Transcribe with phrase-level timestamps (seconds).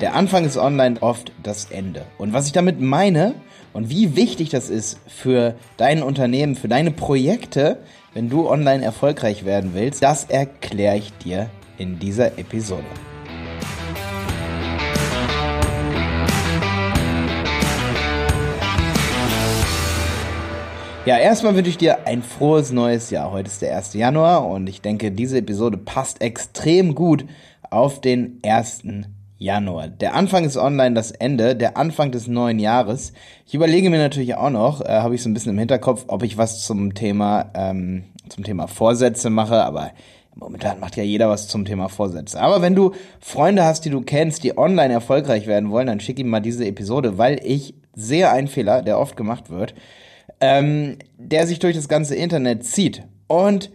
[0.00, 2.06] Der Anfang ist online oft das Ende.
[2.18, 3.34] Und was ich damit meine
[3.72, 7.78] und wie wichtig das ist für dein Unternehmen, für deine Projekte,
[8.14, 12.84] wenn du online erfolgreich werden willst, das erkläre ich dir in dieser Episode.
[21.06, 23.32] Ja, erstmal wünsche ich dir ein frohes neues Jahr.
[23.32, 23.94] Heute ist der 1.
[23.94, 27.24] Januar und ich denke, diese Episode passt extrem gut
[27.68, 28.84] auf den 1.
[29.38, 29.88] Januar.
[29.88, 33.12] Der Anfang ist online, das Ende, der Anfang des neuen Jahres.
[33.46, 36.22] Ich überlege mir natürlich auch noch, äh, habe ich so ein bisschen im Hinterkopf, ob
[36.22, 39.92] ich was zum Thema, ähm, zum Thema Vorsätze mache, aber
[40.34, 42.40] momentan macht ja jeder was zum Thema Vorsätze.
[42.40, 46.18] Aber wenn du Freunde hast, die du kennst, die online erfolgreich werden wollen, dann schick
[46.18, 49.74] ihm mal diese Episode, weil ich sehe einen Fehler, der oft gemacht wird
[50.40, 53.02] ähm, der sich durch das ganze Internet zieht.
[53.26, 53.70] Und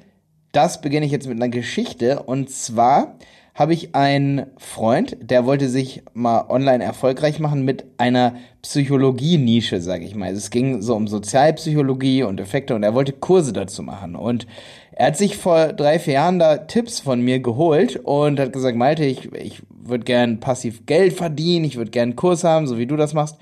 [0.52, 2.24] das beginne ich jetzt mit einer Geschichte.
[2.24, 3.18] Und zwar
[3.56, 10.06] habe ich einen Freund, der wollte sich mal online erfolgreich machen mit einer Psychologie-Nische, sage
[10.06, 10.30] ich mal.
[10.30, 14.16] Also es ging so um Sozialpsychologie und Effekte und er wollte Kurse dazu machen.
[14.16, 14.48] Und
[14.92, 18.76] er hat sich vor drei, vier Jahren da Tipps von mir geholt und hat gesagt,
[18.76, 22.80] Malte, ich, ich würde gern passiv Geld verdienen, ich würde gern einen Kurs haben, so
[22.80, 23.38] wie du das machst.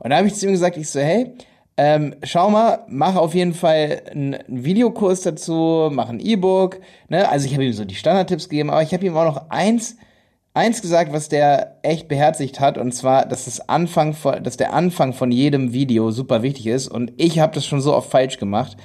[0.00, 1.34] Und da habe ich zu ihm gesagt, ich so, hey,
[1.84, 6.78] ähm, schau mal, mach auf jeden Fall einen Videokurs dazu, mach ein E-Book.
[7.08, 7.28] Ne?
[7.28, 9.96] Also ich habe ihm so die Standardtipps gegeben, aber ich habe ihm auch noch eins,
[10.54, 14.74] eins gesagt, was der echt beherzigt hat, und zwar, dass das Anfang von, dass der
[14.74, 16.86] Anfang von jedem Video super wichtig ist.
[16.86, 18.76] Und ich habe das schon so oft falsch gemacht.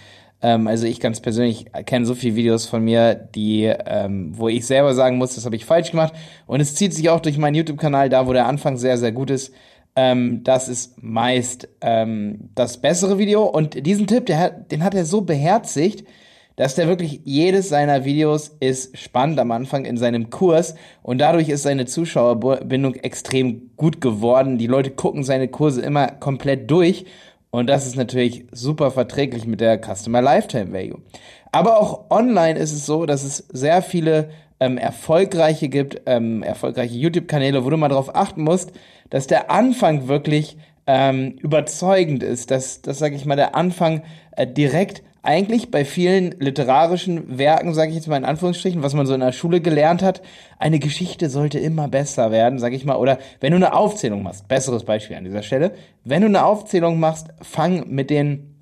[0.42, 4.66] Ähm, also ich ganz persönlich kenne so viele Videos von mir, die, ähm, wo ich
[4.66, 6.14] selber sagen muss, das habe ich falsch gemacht.
[6.48, 9.30] Und es zieht sich auch durch meinen YouTube-Kanal, da wo der Anfang sehr, sehr gut
[9.30, 9.54] ist
[9.98, 13.44] ähm, das ist meist ähm, das bessere Video.
[13.46, 16.08] Und diesen Tipp, der hat, den hat er so beherzigt,
[16.56, 21.50] dass der wirklich jedes seiner Videos ist spannend am Anfang in seinem Kurs und dadurch
[21.50, 24.60] ist seine Zuschauerbindung extrem gut geworden.
[24.60, 27.06] Die Leute gucken seine Kurse immer komplett durch
[27.50, 31.02] und das ist natürlich super verträglich mit der Customer Lifetime Value.
[31.52, 34.30] Aber auch online ist es so, dass es sehr viele
[34.60, 38.72] ähm, erfolgreiche gibt, ähm, erfolgreiche YouTube-Kanäle, wo du mal darauf achten musst,
[39.10, 40.58] dass der Anfang wirklich
[40.88, 46.32] ähm, überzeugend ist, dass, das sage ich mal, der Anfang äh, direkt eigentlich bei vielen
[46.40, 50.02] literarischen Werken, sage ich jetzt mal in Anführungsstrichen, was man so in der Schule gelernt
[50.02, 50.22] hat,
[50.58, 52.96] eine Geschichte sollte immer besser werden, sage ich mal.
[52.96, 55.74] Oder wenn du eine Aufzählung machst, besseres Beispiel an dieser Stelle,
[56.06, 58.56] wenn du eine Aufzählung machst, fang mit den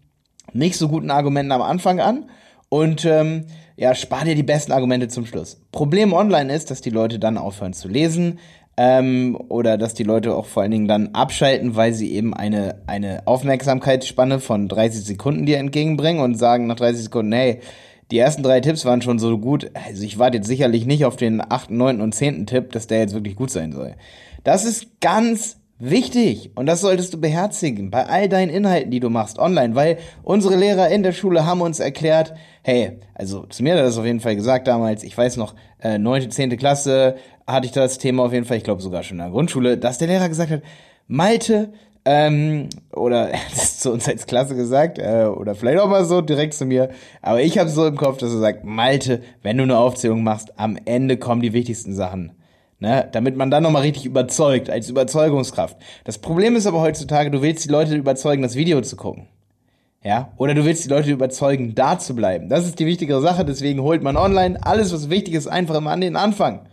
[0.54, 2.30] nicht so guten Argumenten am Anfang an
[2.76, 3.46] und ähm,
[3.78, 5.62] ja, spar dir die besten Argumente zum Schluss.
[5.72, 8.40] Problem online ist, dass die Leute dann aufhören zu lesen,
[8.76, 12.82] ähm, oder dass die Leute auch vor allen Dingen dann abschalten, weil sie eben eine,
[12.88, 17.62] eine Aufmerksamkeitsspanne von 30 Sekunden dir entgegenbringen und sagen nach 30 Sekunden, hey,
[18.12, 21.16] die ersten drei Tipps waren schon so gut, also ich warte jetzt sicherlich nicht auf
[21.16, 23.96] den achten, neunten und zehnten Tipp, dass der jetzt wirklich gut sein soll.
[24.44, 29.10] Das ist ganz wichtig und das solltest du beherzigen bei all deinen Inhalten, die du
[29.10, 33.74] machst online, weil unsere Lehrer in der Schule haben uns erklärt, hey, also zu mir
[33.74, 37.16] hat er das auf jeden Fall gesagt damals, ich weiß noch, äh, neunte, zehnte Klasse,
[37.46, 39.98] hatte ich das Thema auf jeden Fall, ich glaube sogar schon in der Grundschule, dass
[39.98, 40.62] der Lehrer gesagt hat,
[41.08, 41.74] Malte,
[42.06, 46.06] ähm, oder er hat es zu uns als Klasse gesagt, äh, oder vielleicht auch mal
[46.06, 46.90] so direkt zu mir,
[47.22, 50.58] aber ich habe so im Kopf, dass er sagt, Malte, wenn du eine Aufzählung machst,
[50.58, 52.32] am Ende kommen die wichtigsten Sachen.
[52.78, 55.78] Ne, damit man dann nochmal richtig überzeugt, als Überzeugungskraft.
[56.04, 59.28] Das Problem ist aber heutzutage, du willst die Leute überzeugen, das Video zu gucken.
[60.04, 62.50] Ja, oder du willst die Leute überzeugen, da zu bleiben.
[62.50, 65.92] Das ist die wichtigere Sache, deswegen holt man online alles, was wichtig ist, einfach immer
[65.92, 66.68] an den Anfang.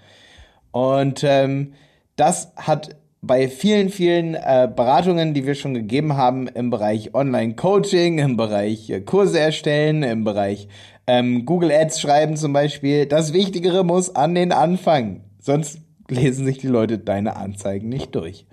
[0.73, 1.75] Und ähm,
[2.17, 8.19] das hat bei vielen, vielen äh, Beratungen, die wir schon gegeben haben im Bereich Online-Coaching,
[8.19, 10.69] im Bereich äh, Kurse erstellen, im Bereich
[11.07, 15.23] ähm, Google Ads schreiben zum Beispiel, das Wichtigere muss an den Anfang.
[15.39, 15.79] Sonst
[16.13, 18.47] lesen sich die Leute deine Anzeigen nicht durch.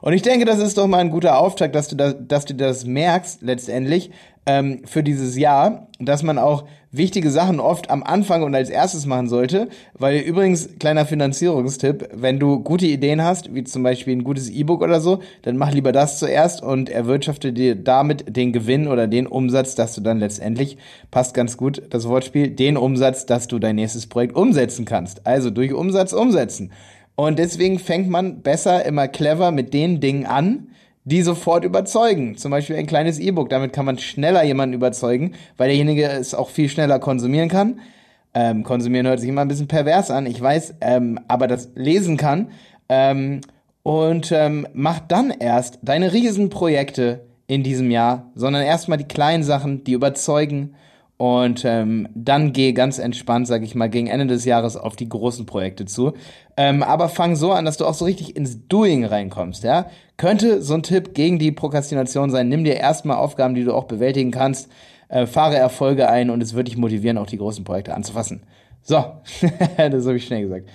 [0.00, 2.54] Und ich denke, das ist doch mal ein guter Auftakt, dass du, das, dass du
[2.54, 4.10] das merkst letztendlich
[4.46, 9.06] ähm, für dieses Jahr, dass man auch wichtige Sachen oft am Anfang und als erstes
[9.06, 9.68] machen sollte.
[9.94, 14.82] Weil übrigens, kleiner Finanzierungstipp, wenn du gute Ideen hast, wie zum Beispiel ein gutes E-Book
[14.82, 19.26] oder so, dann mach lieber das zuerst und erwirtschafte dir damit den Gewinn oder den
[19.26, 20.78] Umsatz, dass du dann letztendlich,
[21.10, 25.26] passt ganz gut das Wortspiel, den Umsatz, dass du dein nächstes Projekt umsetzen kannst.
[25.26, 26.70] Also durch Umsatz umsetzen.
[27.16, 30.68] Und deswegen fängt man besser immer clever mit den Dingen an,
[31.04, 32.36] die sofort überzeugen.
[32.36, 33.48] Zum Beispiel ein kleines E-Book.
[33.48, 37.80] Damit kann man schneller jemanden überzeugen, weil derjenige es auch viel schneller konsumieren kann.
[38.34, 42.18] Ähm, konsumieren hört sich immer ein bisschen pervers an, ich weiß, ähm, aber das lesen
[42.18, 42.50] kann.
[42.88, 43.40] Ähm,
[43.82, 49.84] und ähm, mach dann erst deine Riesenprojekte in diesem Jahr, sondern erstmal die kleinen Sachen,
[49.84, 50.74] die überzeugen
[51.18, 55.08] und ähm, dann geh ganz entspannt, sag ich mal, gegen Ende des Jahres auf die
[55.08, 56.12] großen Projekte zu.
[56.56, 59.86] Ähm, aber fang so an, dass du auch so richtig ins Doing reinkommst, ja.
[60.18, 62.48] Könnte so ein Tipp gegen die Prokrastination sein.
[62.48, 64.70] Nimm dir erstmal Aufgaben, die du auch bewältigen kannst,
[65.08, 68.42] äh, fahre Erfolge ein und es wird dich motivieren, auch die großen Projekte anzufassen.
[68.82, 68.96] So,
[69.76, 70.68] das habe ich schnell gesagt.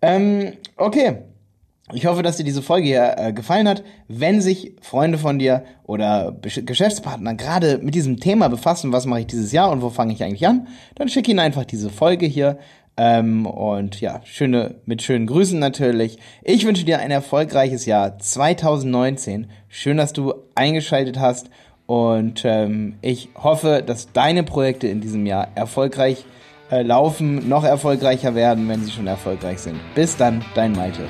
[0.00, 1.18] Ähm, okay.
[1.94, 3.82] Ich hoffe, dass dir diese Folge hier äh, gefallen hat.
[4.08, 9.20] Wenn sich Freunde von dir oder Besch Geschäftspartner gerade mit diesem Thema befassen, was mache
[9.20, 12.26] ich dieses Jahr und wo fange ich eigentlich an, dann schick ihnen einfach diese Folge
[12.26, 12.58] hier.
[12.98, 16.18] Ähm, und ja, schöne, mit schönen Grüßen natürlich.
[16.42, 19.46] Ich wünsche dir ein erfolgreiches Jahr 2019.
[19.68, 21.48] Schön, dass du eingeschaltet hast.
[21.86, 26.26] Und ähm, ich hoffe, dass deine Projekte in diesem Jahr erfolgreich
[26.70, 29.80] äh, laufen, noch erfolgreicher werden, wenn sie schon erfolgreich sind.
[29.94, 31.08] Bis dann, dein Malte.